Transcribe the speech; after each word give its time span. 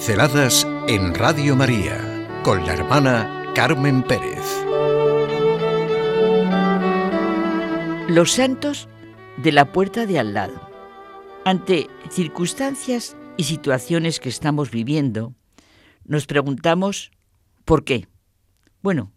Pinceladas 0.00 0.66
en 0.88 1.14
Radio 1.14 1.54
María 1.54 2.26
con 2.42 2.64
la 2.64 2.72
hermana 2.72 3.52
Carmen 3.54 4.02
Pérez. 4.02 4.46
Los 8.08 8.32
santos 8.32 8.88
de 9.36 9.52
la 9.52 9.72
puerta 9.72 10.06
de 10.06 10.18
al 10.18 10.32
lado. 10.32 10.58
Ante 11.44 11.86
circunstancias 12.08 13.14
y 13.36 13.44
situaciones 13.44 14.20
que 14.20 14.30
estamos 14.30 14.70
viviendo, 14.70 15.34
nos 16.04 16.24
preguntamos 16.24 17.10
¿por 17.66 17.84
qué? 17.84 18.08
Bueno, 18.80 19.12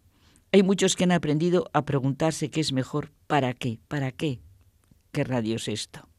hay 0.52 0.63
muchos 0.63 0.97
que 0.97 1.05
han 1.05 1.13
aprendido 1.13 1.70
a 1.71 1.86
preguntarse 1.86 2.52
qué 2.52 2.59
es 2.59 2.73
mejor, 2.73 3.13
¿para 3.27 3.53
qué? 3.53 3.80
¿Para 3.88 4.11
qué? 4.11 4.41
¿Qué 5.13 5.23
radio 5.23 5.55
es 5.55 5.70
esto? 5.70 6.09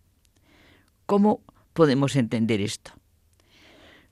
¿Cómo 1.05 1.43
podemos 1.75 2.17
entender 2.17 2.63
esto? 2.63 2.93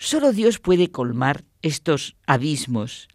Solo 0.04 0.32
Dios 0.32 0.58
puede 0.58 0.90
colmar 0.90 1.44
estos 1.62 2.16
abismos 2.26 3.06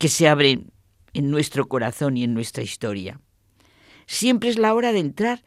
que 0.00 0.08
se 0.08 0.26
abren 0.26 0.72
en 1.14 1.30
nuestro 1.30 1.68
corazón 1.68 2.16
y 2.16 2.24
en 2.24 2.34
nuestra 2.34 2.64
historia. 2.64 3.20
Siempre 4.08 4.50
es 4.50 4.58
la 4.58 4.74
hora 4.74 4.90
de 4.92 4.98
entrar 4.98 5.44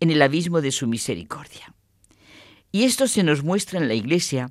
en 0.00 0.10
el 0.10 0.20
abismo 0.20 0.60
de 0.60 0.72
su 0.72 0.88
misericordia. 0.88 1.76
Y 2.72 2.82
esto 2.82 3.06
se 3.06 3.22
nos 3.22 3.44
muestra 3.44 3.78
en 3.78 3.86
la 3.86 3.94
Iglesia, 3.94 4.50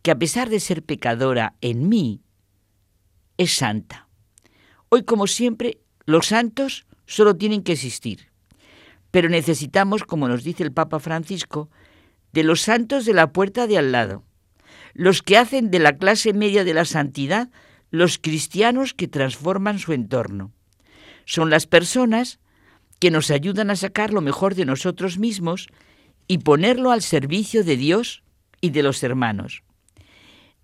que 0.00 0.12
a 0.12 0.18
pesar 0.18 0.48
de 0.48 0.60
ser 0.60 0.82
pecadora 0.82 1.56
en 1.60 1.90
mí, 1.90 2.22
es 3.36 3.52
santa. 3.52 4.08
Hoy, 4.88 5.02
como 5.02 5.26
siempre, 5.26 5.76
los 6.06 6.28
santos 6.28 6.86
solo 7.04 7.36
tienen 7.36 7.62
que 7.62 7.72
existir. 7.72 8.30
Pero 9.10 9.28
necesitamos, 9.28 10.04
como 10.04 10.26
nos 10.26 10.42
dice 10.42 10.62
el 10.62 10.72
Papa 10.72 11.00
Francisco, 11.00 11.68
de 12.32 12.44
los 12.44 12.62
santos 12.62 13.04
de 13.04 13.12
la 13.12 13.30
puerta 13.30 13.66
de 13.66 13.76
al 13.76 13.92
lado, 13.92 14.24
los 14.94 15.22
que 15.22 15.36
hacen 15.36 15.70
de 15.70 15.78
la 15.78 15.96
clase 15.96 16.32
media 16.32 16.64
de 16.64 16.74
la 16.74 16.84
santidad 16.84 17.50
los 17.90 18.18
cristianos 18.18 18.94
que 18.94 19.08
transforman 19.08 19.78
su 19.78 19.92
entorno. 19.92 20.52
Son 21.24 21.50
las 21.50 21.66
personas 21.66 22.38
que 22.98 23.10
nos 23.10 23.30
ayudan 23.30 23.70
a 23.70 23.76
sacar 23.76 24.12
lo 24.12 24.20
mejor 24.20 24.54
de 24.54 24.64
nosotros 24.64 25.18
mismos 25.18 25.68
y 26.26 26.38
ponerlo 26.38 26.90
al 26.90 27.02
servicio 27.02 27.64
de 27.64 27.76
Dios 27.76 28.22
y 28.60 28.70
de 28.70 28.82
los 28.82 29.02
hermanos. 29.02 29.62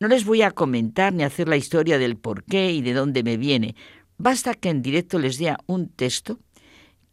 No 0.01 0.09
les 0.09 0.25
voy 0.25 0.43
a 0.43 0.51
comentar 0.51 1.13
ni 1.13 1.23
hacer 1.23 1.49
la 1.49 1.57
historia 1.57 1.99
del 1.99 2.17
por 2.17 2.45
qué 2.45 2.73
y 2.73 2.83
de 2.83 2.93
dónde 2.93 3.23
me 3.23 3.37
viene. 3.37 3.75
Basta 4.19 4.55
que 4.55 4.69
en 4.69 4.83
directo 4.83 5.19
les 5.19 5.39
dé 5.39 5.55
un 5.67 5.89
texto 5.89 6.39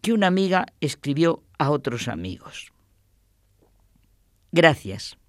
que 0.01 0.13
una 0.13 0.27
amiga 0.27 0.65
escribió 0.81 1.43
a 1.57 1.69
otros 1.69 2.07
amigos. 2.07 2.73
Gracias. 4.51 5.20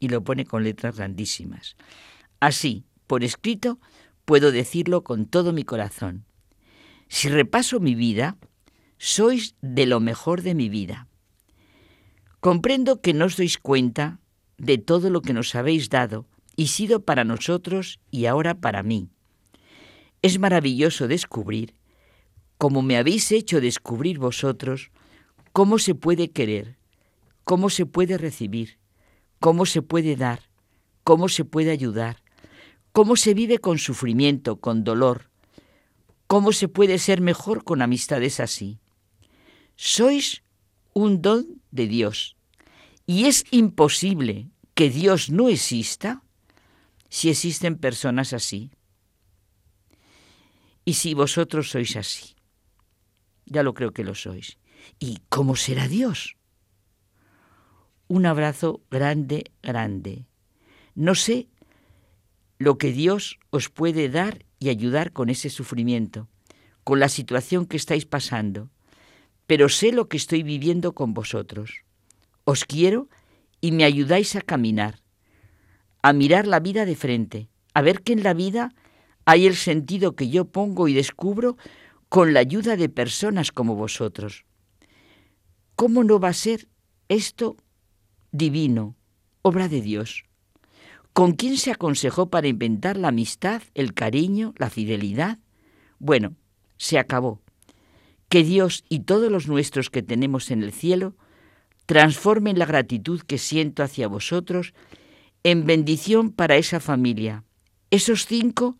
Y 0.00 0.08
lo 0.08 0.24
pone 0.24 0.44
con 0.44 0.64
letras 0.64 0.96
grandísimas. 0.96 1.76
Así, 2.40 2.84
por 3.06 3.22
escrito, 3.22 3.78
puedo 4.24 4.50
decirlo 4.50 5.04
con 5.04 5.26
todo 5.26 5.52
mi 5.52 5.62
corazón. 5.62 6.24
Si 7.08 7.28
repaso 7.28 7.78
mi 7.78 7.94
vida, 7.94 8.38
sois 8.98 9.54
de 9.60 9.86
lo 9.86 10.00
mejor 10.00 10.42
de 10.42 10.54
mi 10.54 10.68
vida. 10.68 11.06
Comprendo 12.40 13.00
que 13.00 13.12
no 13.12 13.26
os 13.26 13.36
dois 13.36 13.58
cuenta 13.58 14.20
de 14.56 14.78
todo 14.78 15.10
lo 15.10 15.20
que 15.22 15.32
nos 15.32 15.54
habéis 15.54 15.88
dado 15.88 16.26
y 16.56 16.68
sido 16.68 17.04
para 17.04 17.24
nosotros 17.24 18.00
y 18.10 18.26
ahora 18.26 18.60
para 18.60 18.82
mí. 18.82 19.08
Es 20.22 20.38
maravilloso 20.38 21.08
descubrir, 21.08 21.74
como 22.58 22.82
me 22.82 22.98
habéis 22.98 23.32
hecho 23.32 23.60
descubrir 23.60 24.18
vosotros, 24.18 24.90
cómo 25.52 25.78
se 25.78 25.94
puede 25.94 26.30
querer, 26.30 26.76
cómo 27.44 27.70
se 27.70 27.86
puede 27.86 28.18
recibir, 28.18 28.79
cómo 29.40 29.66
se 29.66 29.82
puede 29.82 30.16
dar, 30.16 30.40
cómo 31.02 31.28
se 31.28 31.44
puede 31.44 31.70
ayudar, 31.72 32.22
cómo 32.92 33.16
se 33.16 33.34
vive 33.34 33.58
con 33.58 33.78
sufrimiento, 33.78 34.60
con 34.60 34.84
dolor, 34.84 35.30
cómo 36.26 36.52
se 36.52 36.68
puede 36.68 36.98
ser 36.98 37.20
mejor 37.20 37.64
con 37.64 37.82
amistades 37.82 38.38
así. 38.38 38.78
Sois 39.76 40.42
un 40.92 41.22
don 41.22 41.62
de 41.70 41.88
Dios 41.88 42.36
y 43.06 43.24
es 43.24 43.44
imposible 43.50 44.50
que 44.74 44.90
Dios 44.90 45.30
no 45.30 45.48
exista 45.48 46.22
si 47.08 47.30
existen 47.30 47.76
personas 47.76 48.32
así. 48.32 48.70
Y 50.84 50.94
si 50.94 51.14
vosotros 51.14 51.70
sois 51.70 51.96
así, 51.96 52.36
ya 53.46 53.62
lo 53.62 53.74
creo 53.74 53.92
que 53.92 54.04
lo 54.04 54.14
sois. 54.14 54.58
¿Y 54.98 55.18
cómo 55.28 55.56
será 55.56 55.88
Dios? 55.88 56.36
Un 58.10 58.26
abrazo 58.26 58.82
grande, 58.90 59.52
grande. 59.62 60.26
No 60.96 61.14
sé 61.14 61.46
lo 62.58 62.76
que 62.76 62.90
Dios 62.90 63.38
os 63.50 63.68
puede 63.68 64.08
dar 64.08 64.44
y 64.58 64.68
ayudar 64.68 65.12
con 65.12 65.30
ese 65.30 65.48
sufrimiento, 65.48 66.26
con 66.82 66.98
la 66.98 67.08
situación 67.08 67.66
que 67.66 67.76
estáis 67.76 68.06
pasando, 68.06 68.68
pero 69.46 69.68
sé 69.68 69.92
lo 69.92 70.08
que 70.08 70.16
estoy 70.16 70.42
viviendo 70.42 70.92
con 70.92 71.14
vosotros. 71.14 71.84
Os 72.42 72.64
quiero 72.64 73.08
y 73.60 73.70
me 73.70 73.84
ayudáis 73.84 74.34
a 74.34 74.40
caminar, 74.40 74.98
a 76.02 76.12
mirar 76.12 76.48
la 76.48 76.58
vida 76.58 76.86
de 76.86 76.96
frente, 76.96 77.48
a 77.74 77.80
ver 77.80 78.02
que 78.02 78.12
en 78.12 78.24
la 78.24 78.34
vida 78.34 78.74
hay 79.24 79.46
el 79.46 79.54
sentido 79.54 80.16
que 80.16 80.28
yo 80.28 80.46
pongo 80.46 80.88
y 80.88 80.94
descubro 80.94 81.56
con 82.08 82.34
la 82.34 82.40
ayuda 82.40 82.74
de 82.74 82.88
personas 82.88 83.52
como 83.52 83.76
vosotros. 83.76 84.46
¿Cómo 85.76 86.02
no 86.02 86.18
va 86.18 86.30
a 86.30 86.32
ser 86.32 86.66
esto 87.08 87.56
divino, 88.32 88.96
obra 89.42 89.68
de 89.68 89.80
Dios. 89.80 90.24
¿Con 91.12 91.32
quién 91.32 91.56
se 91.56 91.70
aconsejó 91.70 92.30
para 92.30 92.48
inventar 92.48 92.96
la 92.96 93.08
amistad, 93.08 93.62
el 93.74 93.94
cariño, 93.94 94.54
la 94.56 94.70
fidelidad? 94.70 95.38
Bueno, 95.98 96.36
se 96.76 96.98
acabó. 96.98 97.40
Que 98.28 98.44
Dios 98.44 98.84
y 98.88 99.00
todos 99.00 99.30
los 99.30 99.48
nuestros 99.48 99.90
que 99.90 100.02
tenemos 100.02 100.50
en 100.50 100.62
el 100.62 100.72
cielo 100.72 101.16
transformen 101.86 102.58
la 102.58 102.66
gratitud 102.66 103.20
que 103.22 103.38
siento 103.38 103.82
hacia 103.82 104.06
vosotros 104.06 104.72
en 105.42 105.66
bendición 105.66 106.30
para 106.30 106.56
esa 106.56 106.78
familia, 106.78 107.44
esos 107.90 108.26
cinco 108.26 108.78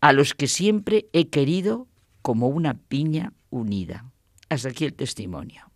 a 0.00 0.12
los 0.12 0.34
que 0.34 0.48
siempre 0.48 1.06
he 1.12 1.28
querido 1.28 1.88
como 2.20 2.48
una 2.48 2.74
piña 2.74 3.32
unida. 3.50 4.12
Hasta 4.48 4.68
aquí 4.68 4.84
el 4.84 4.94
testimonio. 4.94 5.70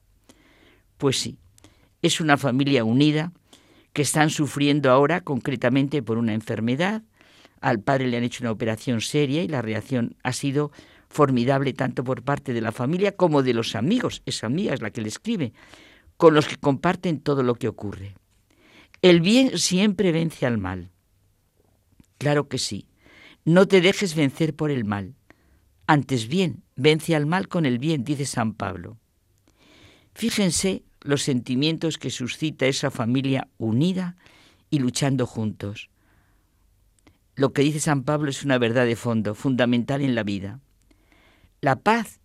Pues 0.98 1.18
sí, 1.18 1.38
es 2.02 2.20
una 2.20 2.36
familia 2.36 2.84
unida 2.84 3.32
que 3.92 4.02
están 4.02 4.30
sufriendo 4.30 4.90
ahora 4.90 5.22
concretamente 5.22 6.02
por 6.02 6.18
una 6.18 6.34
enfermedad. 6.34 7.02
Al 7.60 7.80
padre 7.80 8.08
le 8.08 8.16
han 8.16 8.24
hecho 8.24 8.44
una 8.44 8.50
operación 8.52 9.00
seria 9.00 9.42
y 9.42 9.48
la 9.48 9.62
reacción 9.62 10.16
ha 10.22 10.32
sido 10.32 10.70
formidable 11.08 11.72
tanto 11.72 12.04
por 12.04 12.22
parte 12.22 12.52
de 12.52 12.60
la 12.60 12.72
familia 12.72 13.12
como 13.12 13.42
de 13.42 13.54
los 13.54 13.74
amigos. 13.74 14.22
Esa 14.26 14.46
amiga 14.46 14.74
es 14.74 14.82
la 14.82 14.90
que 14.90 15.00
le 15.00 15.08
escribe, 15.08 15.52
con 16.16 16.34
los 16.34 16.46
que 16.46 16.56
comparten 16.56 17.20
todo 17.20 17.42
lo 17.42 17.54
que 17.54 17.68
ocurre. 17.68 18.14
El 19.02 19.20
bien 19.20 19.58
siempre 19.58 20.12
vence 20.12 20.46
al 20.46 20.58
mal. 20.58 20.90
Claro 22.18 22.48
que 22.48 22.58
sí. 22.58 22.88
No 23.44 23.68
te 23.68 23.80
dejes 23.80 24.14
vencer 24.14 24.54
por 24.54 24.70
el 24.70 24.84
mal. 24.84 25.14
Antes 25.86 26.26
bien, 26.26 26.64
vence 26.74 27.14
al 27.14 27.26
mal 27.26 27.48
con 27.48 27.64
el 27.64 27.78
bien, 27.78 28.04
dice 28.04 28.26
San 28.26 28.54
Pablo. 28.54 28.98
Fíjense 30.14 30.82
los 31.06 31.22
sentimientos 31.22 31.98
que 31.98 32.10
suscita 32.10 32.66
esa 32.66 32.90
familia 32.90 33.48
unida 33.58 34.16
y 34.70 34.78
luchando 34.78 35.26
juntos. 35.26 35.90
Lo 37.34 37.52
que 37.52 37.62
dice 37.62 37.80
San 37.80 38.02
Pablo 38.02 38.30
es 38.30 38.44
una 38.44 38.58
verdad 38.58 38.86
de 38.86 38.96
fondo, 38.96 39.34
fundamental 39.34 40.00
en 40.00 40.14
la 40.14 40.22
vida. 40.22 40.60
La 41.60 41.76
paz 41.76 42.20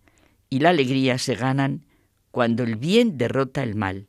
y 0.48 0.60
la 0.60 0.70
alegría 0.70 1.18
se 1.18 1.34
ganan 1.34 1.84
cuando 2.30 2.62
el 2.62 2.76
bien 2.76 3.18
derrota 3.18 3.62
el 3.62 3.74
mal. 3.74 4.08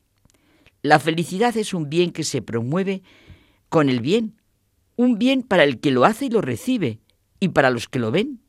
La 0.81 0.99
felicidad 0.99 1.55
es 1.57 1.73
un 1.73 1.89
bien 1.89 2.11
que 2.11 2.23
se 2.23 2.41
promueve 2.41 3.03
con 3.69 3.89
el 3.89 4.01
bien, 4.01 4.39
un 4.95 5.17
bien 5.17 5.43
para 5.43 5.63
el 5.63 5.79
que 5.79 5.91
lo 5.91 6.05
hace 6.05 6.25
y 6.25 6.29
lo 6.29 6.41
recibe, 6.41 6.99
y 7.39 7.49
para 7.49 7.69
los 7.69 7.89
que 7.89 7.99
lo 7.99 8.11
ven. 8.11 8.39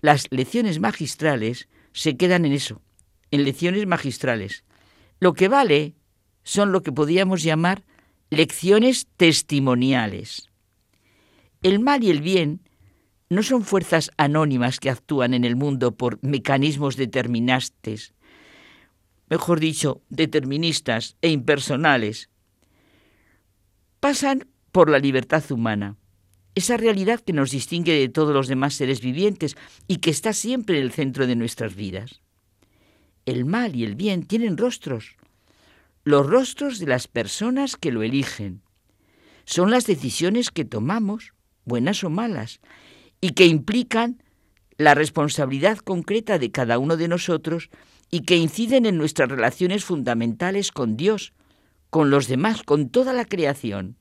Las 0.00 0.26
lecciones 0.30 0.80
magistrales 0.80 1.68
se 1.92 2.16
quedan 2.16 2.44
en 2.44 2.52
eso, 2.52 2.82
en 3.30 3.44
lecciones 3.44 3.86
magistrales. 3.86 4.64
Lo 5.20 5.34
que 5.34 5.48
vale 5.48 5.94
son 6.44 6.72
lo 6.72 6.82
que 6.82 6.92
podríamos 6.92 7.42
llamar 7.42 7.84
lecciones 8.30 9.06
testimoniales. 9.16 10.48
El 11.62 11.80
mal 11.80 12.04
y 12.04 12.10
el 12.10 12.22
bien 12.22 12.60
no 13.28 13.42
son 13.42 13.64
fuerzas 13.64 14.10
anónimas 14.16 14.78
que 14.80 14.90
actúan 14.90 15.34
en 15.34 15.44
el 15.44 15.56
mundo 15.56 15.96
por 15.96 16.18
mecanismos 16.22 16.96
determinantes, 16.96 18.14
mejor 19.28 19.60
dicho, 19.60 20.02
deterministas 20.08 21.16
e 21.20 21.30
impersonales. 21.30 22.30
Pasan 24.00 24.46
por 24.72 24.88
la 24.88 24.98
libertad 24.98 25.42
humana, 25.50 25.96
esa 26.54 26.76
realidad 26.76 27.20
que 27.20 27.32
nos 27.32 27.50
distingue 27.50 27.92
de 27.98 28.08
todos 28.08 28.32
los 28.32 28.46
demás 28.46 28.74
seres 28.74 29.00
vivientes 29.00 29.56
y 29.88 29.96
que 29.96 30.10
está 30.10 30.32
siempre 30.32 30.78
en 30.78 30.84
el 30.84 30.92
centro 30.92 31.26
de 31.26 31.36
nuestras 31.36 31.74
vidas 31.74 32.22
el 33.28 33.44
mal 33.44 33.76
y 33.76 33.84
el 33.84 33.94
bien 33.94 34.24
tienen 34.24 34.56
rostros, 34.56 35.16
los 36.04 36.26
rostros 36.26 36.78
de 36.78 36.86
las 36.86 37.08
personas 37.08 37.76
que 37.76 37.92
lo 37.92 38.02
eligen. 38.02 38.62
son 39.44 39.70
las 39.70 39.86
decisiones 39.86 40.50
que 40.50 40.64
tomamos, 40.64 41.32
buenas 41.64 42.04
o 42.04 42.10
malas, 42.10 42.60
y 43.20 43.30
que 43.30 43.46
implican 43.46 44.22
la 44.76 44.94
responsabilidad 44.94 45.78
concreta 45.78 46.38
de 46.38 46.50
cada 46.50 46.78
uno 46.78 46.96
de 46.96 47.08
nosotros 47.08 47.70
y 48.10 48.20
que 48.20 48.36
inciden 48.36 48.86
en 48.86 48.96
nuestras 48.96 49.28
relaciones 49.28 49.84
fundamentales 49.84 50.70
con 50.70 50.96
Dios, 50.96 51.32
con 51.90 52.10
los 52.10 52.28
demás, 52.28 52.62
con 52.62 52.90
toda 52.90 53.12
la 53.12 53.24
creación. 53.24 53.96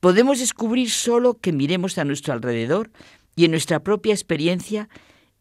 Podemos 0.00 0.38
descubrir 0.38 0.90
solo 0.90 1.38
que 1.38 1.52
miremos 1.52 1.98
a 1.98 2.04
nuestro 2.04 2.32
alrededor 2.32 2.90
y 3.36 3.46
en 3.46 3.50
nuestra 3.50 3.80
propia 3.80 4.14
experiencia 4.14 4.88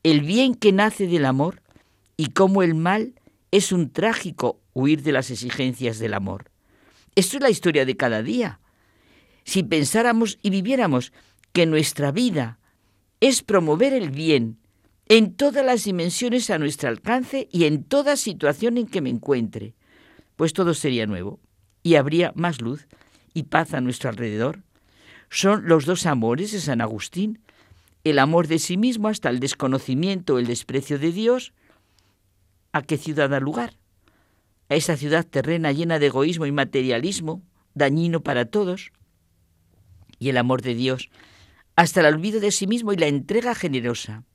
el 0.03 0.21
bien 0.21 0.55
que 0.55 0.71
nace 0.71 1.07
del 1.07 1.25
amor 1.25 1.61
y 2.19 2.31
cómo 2.31 2.63
el 2.63 2.75
mal 2.75 3.13
es 3.49 3.71
un 3.71 3.93
trágico 3.93 4.59
huir 4.73 5.03
de 5.03 5.13
las 5.13 5.31
exigencias 5.31 5.99
del 5.99 6.13
amor. 6.13 6.51
Esto 7.15 7.37
es 7.37 7.43
la 7.43 7.49
historia 7.49 7.85
de 7.85 7.95
cada 7.95 8.21
día. 8.21 8.59
Si 9.45 9.63
pensáramos 9.63 10.37
y 10.41 10.49
viviéramos 10.49 11.13
que 11.53 11.65
nuestra 11.65 12.11
vida 12.11 12.59
es 13.21 13.41
promover 13.41 13.93
el 13.93 14.09
bien 14.09 14.57
en 15.07 15.33
todas 15.33 15.65
las 15.65 15.85
dimensiones 15.85 16.49
a 16.49 16.57
nuestro 16.57 16.89
alcance 16.89 17.47
y 17.53 17.63
en 17.63 17.85
toda 17.85 18.17
situación 18.17 18.77
en 18.77 18.87
que 18.87 18.99
me 18.99 19.09
encuentre, 19.09 19.73
pues 20.35 20.51
todo 20.51 20.73
sería 20.73 21.05
nuevo 21.05 21.39
y 21.83 21.95
habría 21.95 22.33
más 22.35 22.59
luz 22.59 22.89
y 23.33 23.43
paz 23.43 23.73
a 23.73 23.79
nuestro 23.79 24.09
alrededor. 24.09 24.61
Son 25.29 25.69
los 25.69 25.85
dos 25.85 26.05
amores 26.05 26.51
de 26.51 26.59
San 26.59 26.81
Agustín, 26.81 27.39
el 28.03 28.19
amor 28.19 28.47
de 28.47 28.59
sí 28.59 28.75
mismo 28.75 29.07
hasta 29.07 29.29
el 29.29 29.39
desconocimiento 29.39 30.33
o 30.33 30.39
el 30.39 30.47
desprecio 30.47 30.99
de 30.99 31.13
Dios. 31.13 31.53
¿A 32.71 32.83
qué 32.83 32.97
ciudad 32.97 33.29
da 33.29 33.39
lugar? 33.39 33.73
A 34.69 34.75
esa 34.75 34.95
ciudad 34.95 35.25
terrena 35.25 35.71
llena 35.71 35.97
de 35.97 36.07
egoísmo 36.07 36.45
y 36.45 36.51
materialismo, 36.51 37.41
dañino 37.73 38.21
para 38.21 38.45
todos. 38.45 38.91
Y 40.19 40.29
el 40.29 40.37
amor 40.37 40.61
de 40.61 40.75
Dios 40.75 41.09
hasta 41.75 42.01
el 42.01 42.13
olvido 42.13 42.41
de 42.41 42.51
sí 42.51 42.67
mismo 42.67 42.91
y 42.91 42.97
la 42.97 43.07
entrega 43.07 43.55
generosa. 43.55 44.25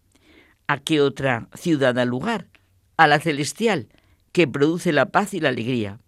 ¿A 0.67 0.79
qué 0.79 1.03
otra 1.03 1.49
ciudad 1.55 1.95
da 1.95 2.07
lugar? 2.07 2.49
A 2.97 3.07
la 3.07 3.21
celestial, 3.21 3.89
que 4.33 4.49
produce 4.49 4.93
la 4.93 5.11
paz 5.11 5.35
y 5.35 5.41
la 5.41 5.51
alegría. 5.51 6.01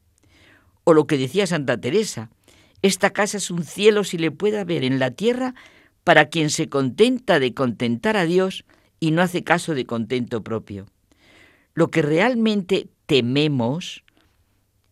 O 0.85 0.95
lo 0.95 1.07
que 1.07 1.19
decía 1.19 1.47
Santa 1.47 1.79
Teresa, 1.79 2.31
esta 2.81 3.11
casa 3.11 3.37
es 3.37 3.51
un 3.51 3.65
cielo 3.65 4.03
si 4.03 4.17
le 4.17 4.31
puede 4.31 4.59
haber 4.59 4.83
en 4.83 4.99
la 4.99 5.11
tierra 5.11 5.55
para 6.05 6.31
quien 6.31 6.49
se 6.49 6.71
contenta 6.71 7.39
de 7.39 7.53
contentar 7.53 8.17
a 8.17 8.25
Dios 8.25 8.65
y 8.99 9.11
no 9.11 9.21
hace 9.21 9.45
caso 9.45 9.75
de 9.75 9.85
contento 9.85 10.43
propio. 10.43 10.87
Lo 11.77 11.91
que 11.91 12.01
realmente 12.01 12.89
tememos 13.05 14.03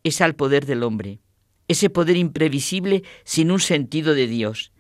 es 0.03 0.21
al 0.21 0.37
poder 0.37 0.67
del 0.67 0.83
hombre, 0.83 1.19
ese 1.67 1.89
poder 1.89 2.19
imprevisible 2.19 3.05
sin 3.25 3.51
un 3.51 3.59
sentido 3.59 4.15
de 4.15 4.27
Dios. 4.27 4.71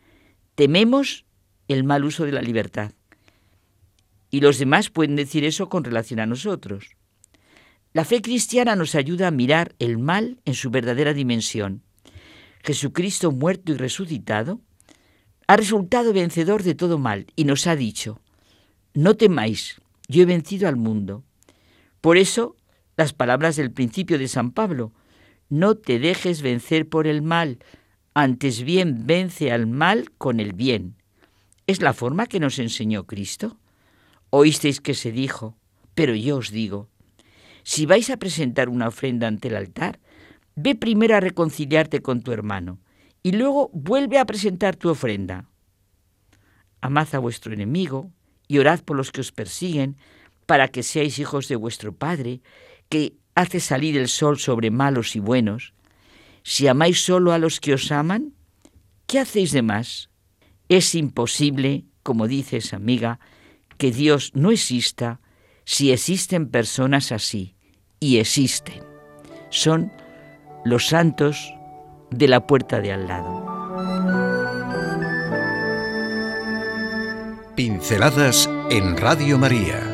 Tememos 0.54 1.24
el 1.66 1.82
mal 1.82 2.04
uso 2.04 2.26
de 2.26 2.32
la 2.32 2.42
libertad. 2.42 2.92
Y 4.30 4.42
los 4.42 4.58
demás 4.58 4.90
pueden 4.90 5.16
decir 5.16 5.46
eso 5.46 5.70
con 5.70 5.82
relación 5.82 6.20
a 6.20 6.26
nosotros. 6.26 6.90
La 7.94 8.04
fe 8.04 8.20
cristiana 8.20 8.76
nos 8.76 8.94
ayuda 8.94 9.28
a 9.28 9.30
mirar 9.30 9.74
el 9.78 9.96
mal 9.96 10.42
en 10.44 10.52
su 10.52 10.68
verdadera 10.68 11.14
dimensión. 11.14 11.84
Jesucristo 12.62 13.32
muerto 13.32 13.72
y 13.72 13.76
resucitado 13.76 14.60
ha 15.46 15.56
resultado 15.56 16.12
vencedor 16.12 16.64
de 16.64 16.74
todo 16.74 16.98
mal 16.98 17.28
y 17.34 17.44
nos 17.44 17.66
ha 17.66 17.76
dicho, 17.76 18.20
no 18.92 19.16
temáis, 19.16 19.80
yo 20.06 20.22
he 20.22 20.26
vencido 20.26 20.68
al 20.68 20.76
mundo. 20.76 21.24
Por 22.04 22.18
eso, 22.18 22.54
las 22.98 23.14
palabras 23.14 23.56
del 23.56 23.72
principio 23.72 24.18
de 24.18 24.28
San 24.28 24.50
Pablo, 24.50 24.92
no 25.48 25.74
te 25.74 25.98
dejes 25.98 26.42
vencer 26.42 26.86
por 26.86 27.06
el 27.06 27.22
mal, 27.22 27.60
antes 28.12 28.62
bien 28.62 29.06
vence 29.06 29.50
al 29.50 29.66
mal 29.66 30.10
con 30.18 30.38
el 30.38 30.52
bien. 30.52 30.96
Es 31.66 31.80
la 31.80 31.94
forma 31.94 32.26
que 32.26 32.40
nos 32.40 32.58
enseñó 32.58 33.06
Cristo. 33.06 33.56
Oísteis 34.28 34.82
que 34.82 34.92
se 34.92 35.12
dijo, 35.12 35.56
pero 35.94 36.14
yo 36.14 36.36
os 36.36 36.50
digo, 36.50 36.90
si 37.62 37.86
vais 37.86 38.10
a 38.10 38.18
presentar 38.18 38.68
una 38.68 38.88
ofrenda 38.88 39.26
ante 39.26 39.48
el 39.48 39.56
altar, 39.56 39.98
ve 40.56 40.74
primero 40.74 41.16
a 41.16 41.20
reconciliarte 41.20 42.02
con 42.02 42.20
tu 42.20 42.32
hermano 42.32 42.80
y 43.22 43.32
luego 43.32 43.70
vuelve 43.72 44.18
a 44.18 44.26
presentar 44.26 44.76
tu 44.76 44.90
ofrenda. 44.90 45.48
Amad 46.82 47.14
a 47.14 47.18
vuestro 47.18 47.54
enemigo 47.54 48.10
y 48.46 48.58
orad 48.58 48.80
por 48.80 48.94
los 48.94 49.10
que 49.10 49.22
os 49.22 49.32
persiguen, 49.32 49.96
para 50.46 50.68
que 50.68 50.82
seáis 50.82 51.18
hijos 51.18 51.48
de 51.48 51.56
vuestro 51.56 51.94
Padre, 51.94 52.40
que 52.88 53.16
hace 53.34 53.60
salir 53.60 53.96
el 53.96 54.08
sol 54.08 54.38
sobre 54.38 54.70
malos 54.70 55.16
y 55.16 55.20
buenos. 55.20 55.74
Si 56.42 56.68
amáis 56.68 57.04
solo 57.04 57.32
a 57.32 57.38
los 57.38 57.60
que 57.60 57.74
os 57.74 57.90
aman, 57.90 58.34
¿qué 59.06 59.18
hacéis 59.18 59.52
de 59.52 59.62
más? 59.62 60.10
Es 60.68 60.94
imposible, 60.94 61.84
como 62.02 62.28
dice 62.28 62.58
esa 62.58 62.76
amiga, 62.76 63.18
que 63.78 63.90
Dios 63.90 64.32
no 64.34 64.50
exista 64.50 65.20
si 65.64 65.92
existen 65.92 66.50
personas 66.50 67.10
así, 67.10 67.56
y 68.00 68.18
existen. 68.18 68.84
Son 69.48 69.90
los 70.64 70.88
santos 70.88 71.54
de 72.10 72.28
la 72.28 72.46
puerta 72.46 72.80
de 72.80 72.92
al 72.92 73.08
lado. 73.08 73.44
Pinceladas 77.56 78.50
en 78.70 78.96
Radio 78.96 79.38
María 79.38 79.93